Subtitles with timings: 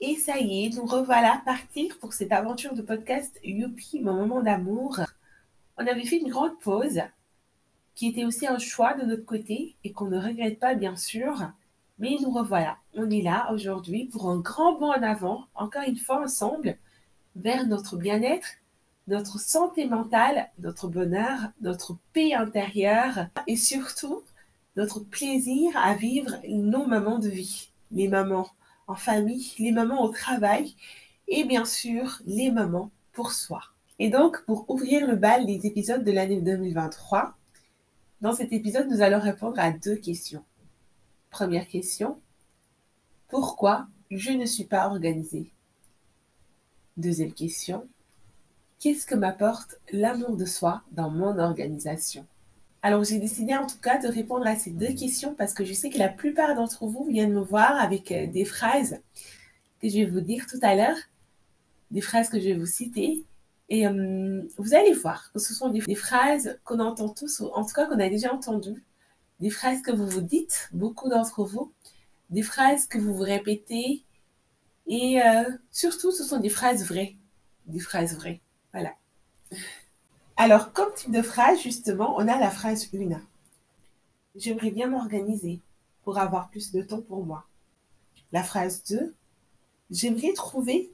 [0.00, 4.42] Et ça y est, nous revoilà partir pour cette aventure de podcast Youpi, mon moment
[4.42, 5.00] d'amour.
[5.78, 7.00] On avait fait une grande pause
[7.94, 11.50] qui était aussi un choix de notre côté et qu'on ne regrette pas bien sûr.
[11.98, 12.76] Mais nous revoilà.
[12.92, 16.76] On est là aujourd'hui pour un grand bond en avant, encore une fois ensemble,
[17.34, 18.48] vers notre bien-être,
[19.08, 24.20] notre santé mentale, notre bonheur, notre paix intérieure et surtout
[24.76, 27.70] notre plaisir à vivre nos moments de vie.
[27.92, 28.50] Les moments
[28.86, 30.74] en famille, les moments au travail
[31.28, 33.62] et bien sûr les moments pour soi.
[33.98, 37.34] Et donc, pour ouvrir le bal des épisodes de l'année 2023,
[38.20, 40.44] dans cet épisode, nous allons répondre à deux questions.
[41.30, 42.20] Première question,
[43.28, 45.50] pourquoi je ne suis pas organisée?
[46.96, 47.86] Deuxième question,
[48.78, 52.26] qu'est-ce que m'apporte l'amour de soi dans mon organisation?
[52.86, 55.72] Alors, j'ai décidé en tout cas de répondre à ces deux questions parce que je
[55.72, 59.00] sais que la plupart d'entre vous viennent me voir avec euh, des phrases
[59.82, 60.96] que je vais vous dire tout à l'heure,
[61.90, 63.24] des phrases que je vais vous citer.
[63.70, 67.66] Et euh, vous allez voir que ce sont des, phrases qu'on entend tous, ou en
[67.66, 68.84] tout cas qu'on a déjà entendues,
[69.40, 71.72] des phrases que vous vous dites, beaucoup d'entre vous,
[72.30, 74.04] des phrases que vous vous répétez.
[74.86, 77.16] Et euh, surtout, ce sont des phrases vraies.
[77.66, 78.40] Des phrases vraies.
[78.72, 78.94] Voilà.
[80.38, 83.20] Alors, comme type de phrase, justement, on a la phrase 1.
[84.36, 85.60] J'aimerais bien m'organiser
[86.02, 87.46] pour avoir plus de temps pour moi.
[88.32, 89.14] La phrase 2.
[89.90, 90.92] J'aimerais trouver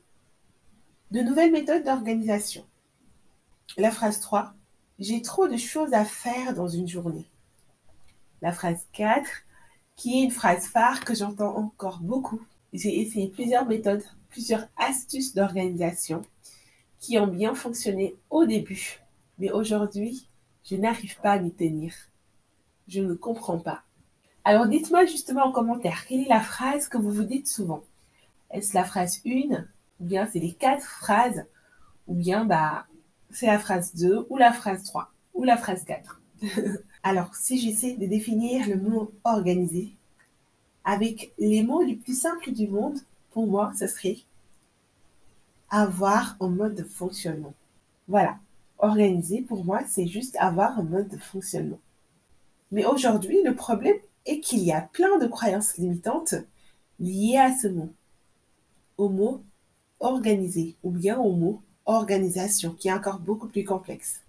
[1.11, 2.65] de nouvelles méthodes d'organisation.
[3.77, 4.55] La phrase 3.
[5.01, 7.27] J'ai trop de choses à faire dans une journée.
[8.43, 9.29] La phrase 4,
[9.97, 12.41] qui est une phrase phare que j'entends encore beaucoup.
[12.73, 16.23] J'ai essayé plusieurs méthodes, plusieurs astuces d'organisation
[17.01, 19.02] qui ont bien fonctionné au début,
[19.43, 20.29] mais aujourd'hui,
[20.63, 21.93] je n'arrive pas à m'y tenir.
[22.87, 23.83] Je ne comprends pas.
[24.45, 27.83] Alors dites-moi justement en commentaire, quelle est la phrase que vous vous dites souvent?
[28.53, 31.45] Est-ce la phrase 1 Ou bien c'est les quatre phrases
[32.07, 32.87] Ou bien bah,
[33.33, 36.23] c'est la phrase 2 ou la phrase 3 ou la phrase 4
[37.03, 39.97] Alors si j'essaie de définir le mot organisé
[40.85, 42.99] avec les mots les plus simples du monde,
[43.33, 44.19] pour moi, ce serait
[45.69, 47.55] avoir un mode de fonctionnement.
[48.07, 48.39] Voilà,
[48.83, 51.79] Organiser, pour moi, c'est juste avoir un mode de fonctionnement.
[52.73, 53.95] Mais aujourd'hui, le problème
[54.27, 56.35] est qu'il y a plein de croyances limitantes
[56.99, 57.93] liées à ce mot.
[58.99, 59.45] Au mot
[60.01, 64.21] organiser ou bien au mot organisation, qui est encore beaucoup plus complexe.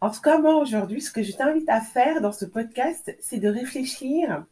[0.00, 3.38] En tout cas, moi, aujourd'hui, ce que je t'invite à faire dans ce podcast, c'est
[3.38, 4.44] de réfléchir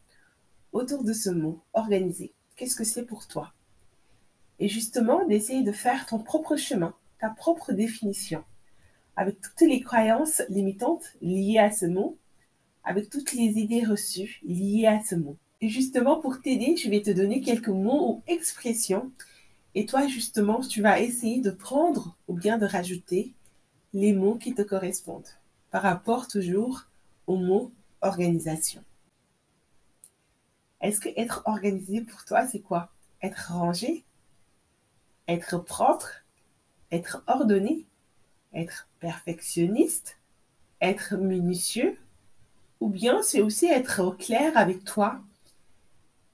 [0.71, 2.33] autour de ce mot, organiser.
[2.55, 3.53] Qu'est-ce que c'est pour toi?
[4.61, 8.45] Et justement, d'essayer de faire ton propre chemin, ta propre définition
[9.21, 12.17] avec toutes les croyances limitantes liées à ce mot,
[12.85, 15.37] avec toutes les idées reçues liées à ce mot.
[15.61, 19.13] Et justement, pour t'aider, je vais te donner quelques mots ou expressions.
[19.75, 23.35] Et toi, justement, tu vas essayer de prendre ou bien de rajouter
[23.93, 25.29] les mots qui te correspondent
[25.71, 26.87] par rapport toujours
[27.27, 28.83] au mot organisation.
[30.81, 32.91] Est-ce que être organisé pour toi, c'est quoi?
[33.23, 34.03] Être rangé?
[35.29, 36.09] Être propre?
[36.91, 37.85] Être ordonné?
[38.55, 40.19] Être perfectionniste,
[40.81, 41.97] être minutieux,
[42.81, 45.21] ou bien c'est aussi être au clair avec toi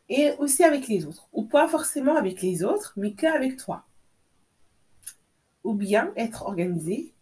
[0.09, 3.85] et aussi avec les autres, ou pas forcément avec les autres, mais qu'avec toi.
[5.65, 7.13] Ou bien être organisé,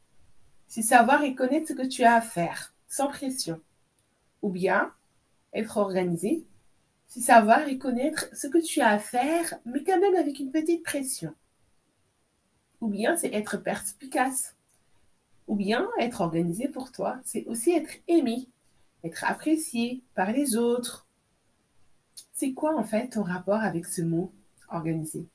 [0.69, 3.61] c'est savoir et connaître ce que tu as à faire, sans pression.
[4.43, 4.93] Ou bien
[5.55, 6.45] être organisé,
[7.07, 10.51] c'est savoir et connaître ce que tu as à faire, mais quand même avec une
[10.51, 11.35] petite pression.
[12.81, 14.54] Ou bien c'est être perspicace,
[15.47, 18.49] ou bien être organisé pour toi, c'est aussi être aimé,
[19.03, 21.07] être apprécié par les autres.
[22.33, 24.33] C'est quoi en fait ton rapport avec ce mot
[24.69, 25.27] organisé?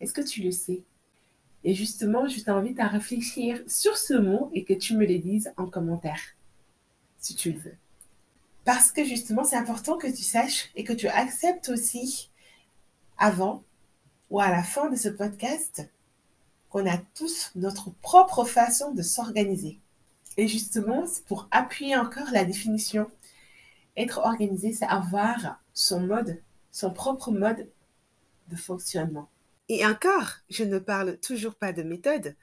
[0.00, 0.82] Est-ce que tu le sais?
[1.64, 5.52] Et justement, je t'invite à réfléchir sur ce mot et que tu me le dises
[5.56, 6.20] en commentaire,
[7.18, 7.76] si tu le veux.
[8.64, 12.30] Parce que justement, c'est important que tu saches et que tu acceptes aussi
[13.18, 13.62] avant
[14.30, 15.90] ou à la fin de ce podcast
[16.70, 19.78] qu'on a tous notre propre façon de s'organiser.
[20.36, 23.10] Et justement, pour appuyer encore la définition.
[23.96, 26.40] Être organisé, c'est avoir son mode,
[26.70, 27.68] son propre mode
[28.48, 29.28] de fonctionnement.
[29.68, 32.34] Et encore, je ne parle toujours pas de méthode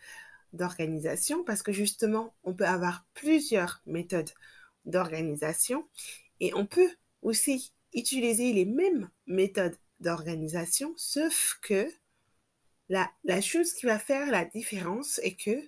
[0.54, 4.30] d'organisation parce que justement, on peut avoir plusieurs méthodes
[4.86, 5.86] d'organisation
[6.40, 6.90] et on peut
[7.22, 11.90] aussi utiliser les mêmes méthodes d'organisation, sauf que
[12.90, 15.62] la, chose qui va faire la différence est que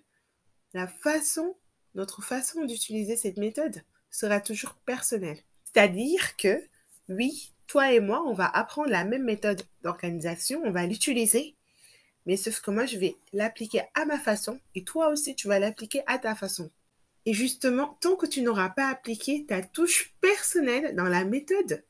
[0.73, 1.55] la façon,
[1.95, 5.39] notre façon d'utiliser cette méthode sera toujours personnelle.
[5.65, 6.63] C'est-à-dire que,
[7.09, 11.55] oui, toi et moi, on va apprendre la même méthode d'organisation, on va l'utiliser,
[12.25, 15.59] mais sauf que moi, je vais l'appliquer à ma façon et toi aussi, tu vas
[15.59, 16.71] l'appliquer à ta façon.
[17.25, 21.83] Et justement, tant que tu n'auras pas appliqué ta touche personnelle dans la méthode,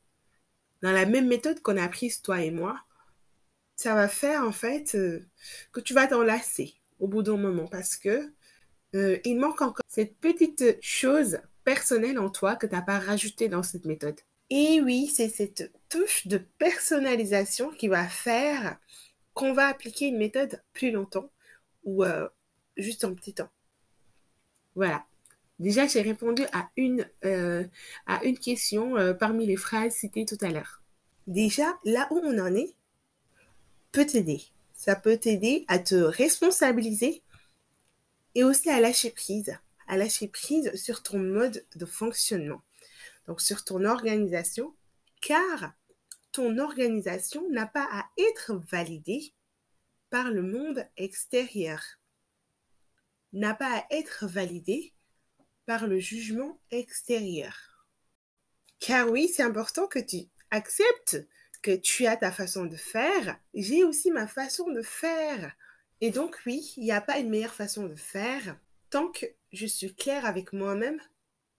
[0.82, 2.80] dans la même méthode qu'on a prise toi et moi,
[3.80, 5.26] ça va faire en fait euh,
[5.72, 8.30] que tu vas t'en lasser au bout d'un moment parce que
[8.94, 13.48] euh, il manque encore cette petite chose personnelle en toi que tu n'as pas rajoutée
[13.48, 14.20] dans cette méthode.
[14.50, 18.78] Et oui, c'est cette touche de personnalisation qui va faire
[19.32, 21.30] qu'on va appliquer une méthode plus longtemps
[21.84, 22.28] ou euh,
[22.76, 23.48] juste en petit temps.
[24.74, 25.06] Voilà.
[25.58, 27.06] Déjà, j'ai répondu à une,
[28.06, 30.82] à une question parmi les phrases citées tout à l'heure.
[31.26, 32.74] Déjà, là où on en est,
[33.92, 34.42] peut t'aider.
[34.74, 37.22] Ça peut t'aider à te responsabiliser
[38.34, 39.54] et aussi à lâcher prise,
[39.86, 42.62] à lâcher prise sur ton mode de fonctionnement,
[43.26, 44.74] donc sur ton organisation,
[45.20, 45.72] car
[46.32, 49.34] ton organisation n'a pas à être validée
[50.08, 51.82] par le monde extérieur,
[53.32, 54.92] n'a pas à être validée
[55.66, 57.86] par le jugement extérieur.
[58.78, 61.18] Car oui, c'est important que tu acceptes
[61.62, 65.54] que tu as ta façon de faire, j'ai aussi ma façon de faire.
[66.00, 68.58] Et donc oui, il n'y a pas une meilleure façon de faire
[68.88, 71.00] tant que je suis claire avec moi-même,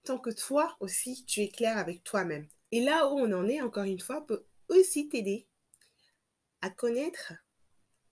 [0.03, 2.47] tant que toi aussi tu es clair avec toi-même.
[2.71, 5.47] Et là où on en est, encore une fois, peut aussi t'aider
[6.61, 7.33] à connaître,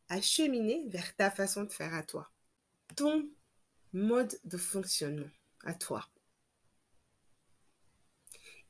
[0.09, 2.29] à cheminer vers ta façon de faire à toi.
[2.95, 3.29] Ton
[3.93, 5.29] mode de fonctionnement
[5.63, 6.07] à toi.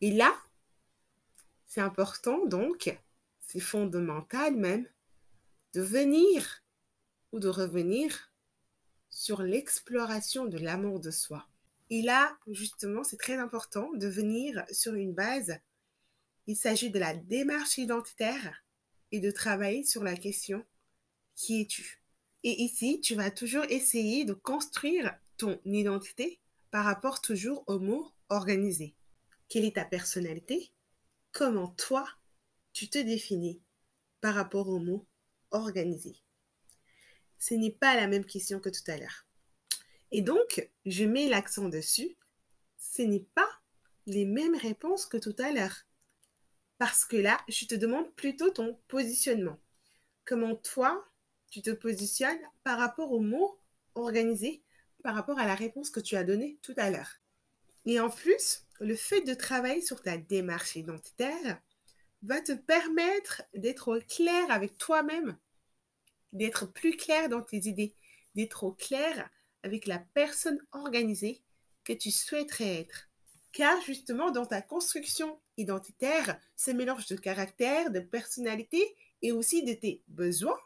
[0.02, 0.34] Et là,
[1.66, 2.96] c'est important donc
[3.52, 4.88] c'est fondamental même,
[5.74, 6.64] de venir
[7.32, 8.32] ou de revenir
[9.10, 11.48] sur l'exploration de l'amour de soi.
[11.90, 15.58] Et là, justement, c'est très important de venir sur une base.
[16.46, 18.64] Il s'agit de la démarche identitaire
[19.12, 20.64] et de travailler sur la question
[21.34, 22.04] qui es-tu
[22.44, 28.12] Et ici, tu vas toujours essayer de construire ton identité par rapport toujours au mot
[28.30, 28.94] organisé.
[29.48, 30.72] Quelle est ta personnalité?
[31.32, 32.08] Comment toi,
[32.80, 33.62] tu te définis
[34.22, 35.06] par rapport au mot
[35.52, 36.16] organisé
[37.38, 39.26] Ce n'est pas la même question que tout à l'heure.
[40.12, 42.16] Et donc, je mets l'accent dessus.
[42.78, 43.50] Ce n'est pas
[44.06, 45.76] les mêmes réponses que tout à l'heure.
[46.78, 49.60] Parce que là, je te demande plutôt ton positionnement.
[50.24, 51.06] Comment toi,
[51.52, 53.60] tu te positionnes par rapport au mot
[53.96, 54.64] organisé,
[55.04, 57.18] par rapport à la réponse que tu as donnée tout à l'heure.
[57.86, 61.62] Et en plus, le fait de travailler sur ta démarche identitaire,
[62.24, 65.38] va te permettre d'être clair avec toi-même,
[66.34, 67.96] d'être plus clair dans tes idées,
[68.36, 69.30] d'être clair
[69.64, 71.42] avec la personne organisée
[71.84, 73.10] que tu souhaiterais être.
[73.52, 79.74] Car justement, dans ta construction identitaire, ce mélange de caractère, de personnalité et aussi de
[79.74, 80.60] tes besoins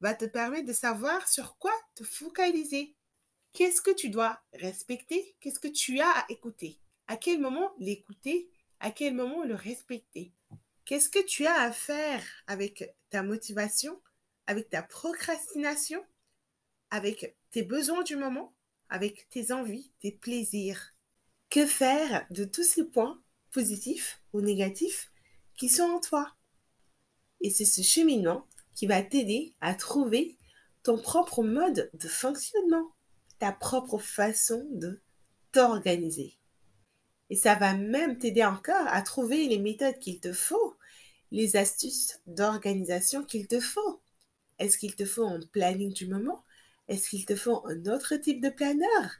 [0.00, 2.94] va te permettre de savoir sur quoi te focaliser.
[3.52, 5.36] Qu'est-ce que tu dois respecter?
[5.40, 6.78] Qu'est-ce que tu as à écouter?
[7.06, 8.48] À quel moment l'écouter?
[8.80, 10.32] À quel moment le respecter?
[10.84, 14.02] Qu'est-ce que tu as à faire avec ta motivation,
[14.46, 16.04] avec ta procrastination,
[16.90, 18.54] avec tes besoins du moment,
[18.90, 20.92] avec tes envies, tes plaisirs?
[21.48, 25.10] Que faire de tous ces points positifs ou négatifs
[25.56, 26.34] qui sont en toi?
[27.40, 30.36] Et c'est ce cheminement qui va t'aider à trouver
[30.82, 32.94] ton propre mode de fonctionnement,
[33.38, 35.00] ta propre façon de
[35.52, 36.38] t'organiser.
[37.34, 40.76] Et ça va même t'aider encore à trouver les méthodes qu'il te faut,
[41.32, 44.00] les astuces d'organisation qu'il te faut.
[44.60, 46.44] Est-ce qu'il te faut un planning du moment?
[46.86, 49.16] Est-ce qu'il te faut un autre type de planeur?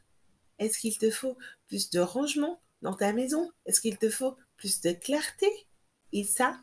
[0.60, 3.50] Est-ce qu'il te faut plus de rangement dans ta maison?
[3.66, 5.48] Est-ce qu'il te faut plus de clarté?
[6.12, 6.62] Et ça,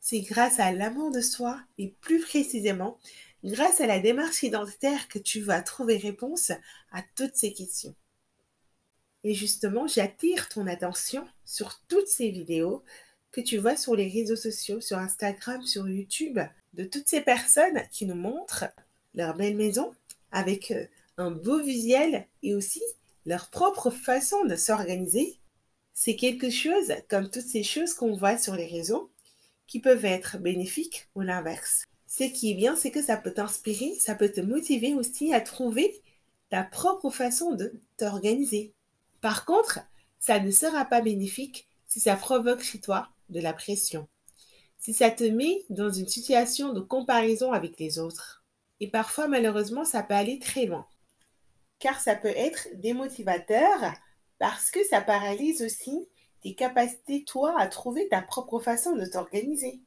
[0.00, 2.98] c'est grâce à l'amour de soi et plus précisément
[3.44, 6.50] grâce à la démarche identitaire que tu vas trouver réponse
[6.92, 7.94] à toutes ces questions.
[9.24, 12.82] Et justement, j'attire ton attention sur toutes ces vidéos
[13.30, 16.38] que tu vois sur les réseaux sociaux, sur Instagram, sur YouTube,
[16.74, 18.66] de toutes ces personnes qui nous montrent
[19.14, 19.94] leur belle maison
[20.30, 20.86] avec euh,
[21.18, 22.82] un beau visuel et aussi
[23.26, 25.38] leur propre façon de s'organiser.
[25.94, 29.10] C'est quelque chose comme toutes ces choses qu'on voit sur les réseaux
[29.66, 31.84] qui peuvent être bénéfiques ou l'inverse.
[32.06, 35.40] Ce qui est bien, c'est que ça peut t'inspirer, ça peut te motiver aussi à
[35.40, 36.02] trouver
[36.50, 38.74] ta propre façon de t'organiser.
[39.22, 39.78] Par contre,
[40.18, 44.08] ça ne sera pas bénéfique si ça provoque chez toi de la pression,
[44.78, 48.44] si ça te met dans une situation de comparaison avec les autres.
[48.80, 50.86] Et parfois, malheureusement, ça peut aller très loin.
[51.78, 53.94] Car ça peut être démotivateur
[54.38, 56.08] parce que ça paralyse aussi
[56.42, 59.80] tes capacités, toi, à trouver ta propre façon de t'organiser.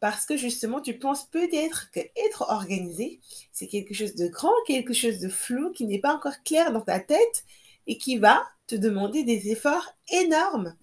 [0.00, 3.20] Parce que justement, tu penses peut-être que être organisé,
[3.52, 6.80] c'est quelque chose de grand, quelque chose de flou, qui n'est pas encore clair dans
[6.80, 7.44] ta tête
[7.90, 10.76] et qui va te demander des efforts énormes.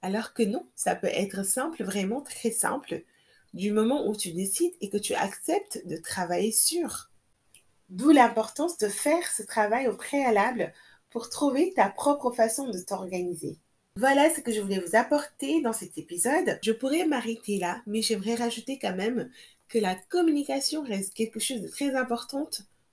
[0.00, 3.02] Alors que non, ça peut être simple, vraiment très simple,
[3.52, 7.10] du moment où tu décides et que tu acceptes de travailler sur.
[7.88, 10.72] D'où l'importance de faire ce travail au préalable
[11.10, 13.58] pour trouver ta propre façon de t'organiser.
[13.96, 16.60] Voilà ce que je voulais vous apporter dans cet épisode.
[16.62, 19.30] Je pourrais m'arrêter là, mais j'aimerais rajouter quand même
[19.66, 22.48] que la communication reste quelque chose de très important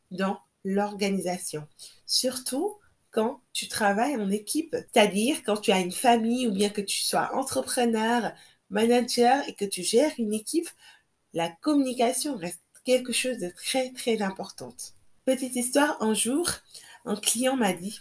[0.10, 1.68] dans l'organisation.
[2.08, 2.80] Surtout
[3.14, 7.04] quand tu travailles en équipe, c'est-à-dire quand tu as une famille ou bien que tu
[7.04, 8.34] sois entrepreneur,
[8.70, 10.68] manager et que tu gères une équipe,
[11.34, 14.74] la communication reste quelque chose de très très important.
[15.26, 16.50] Petite histoire, un jour,
[17.06, 18.00] un client m'a dit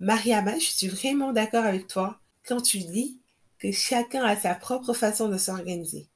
[0.00, 3.20] Mariama, je suis vraiment d'accord avec toi quand tu dis
[3.58, 6.08] que chacun a sa propre façon de s'organiser.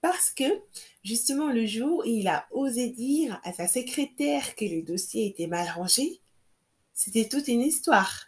[0.00, 0.60] Parce que,
[1.04, 5.46] justement, le jour où il a osé dire à sa secrétaire que les dossiers étaient
[5.46, 6.20] mal rangés,
[7.00, 8.26] c'était toute une histoire.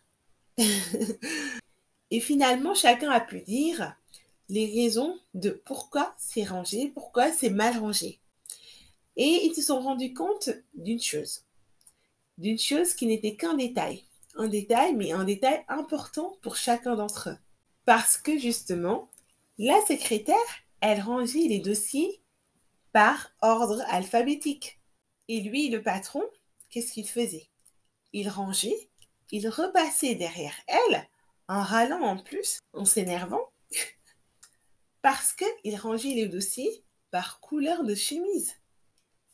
[2.11, 3.95] Et finalement, chacun a pu dire
[4.49, 8.19] les raisons de pourquoi c'est rangé, pourquoi c'est mal rangé.
[9.17, 11.45] Et ils se sont rendus compte d'une chose,
[12.39, 14.05] d'une chose qui n'était qu'un détail
[14.37, 17.39] un détail, mais un détail important pour chacun d'entre eux.
[17.85, 19.11] Parce que justement,
[19.59, 20.37] la secrétaire,
[20.81, 22.23] elle rangeait les dossiers
[22.93, 24.81] par ordre alphabétique.
[25.29, 26.23] Et lui, le patron,
[26.71, 27.52] qu'est-ce qu'il faisait?
[28.13, 28.91] Il rangeait,
[29.31, 31.09] il repassait derrière elle,
[31.49, 33.51] en râlant en plus, en s'énervant,
[35.03, 38.55] parce qu'il rangeait les dossiers par couleur de chemise.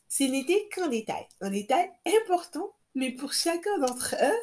[0.07, 4.39] Ce n'était qu'un détail, un détail important, mais pour chacun d'entre eux,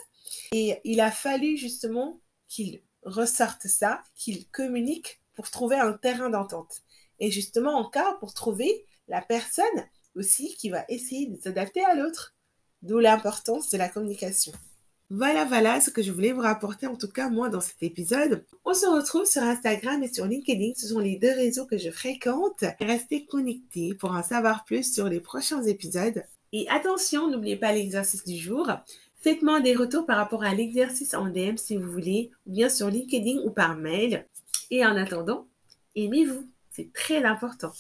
[0.53, 6.83] et il a fallu justement qu'il ressorte ça, qu'il communique pour trouver un terrain d'entente.
[7.19, 12.36] Et justement encore pour trouver la personne aussi qui va essayer de s'adapter à l'autre.
[12.87, 14.53] D'où l'importance de la communication.
[15.11, 18.45] Voilà, voilà ce que je voulais vous rapporter en tout cas moi dans cet épisode.
[18.65, 20.73] On se retrouve sur Instagram et sur LinkedIn.
[20.77, 22.63] Ce sont les deux réseaux que je fréquente.
[22.81, 26.23] Restez connectés pour en savoir plus sur les prochains épisodes.
[26.53, 28.71] Et attention, n'oubliez pas l'exercice du jour.
[29.17, 32.89] Faites-moi des retours par rapport à l'exercice en DM si vous voulez, ou bien sur
[32.89, 34.29] LinkedIn ou par mail.
[34.71, 35.49] Et en attendant,
[35.97, 37.73] aimez-vous, c'est très important.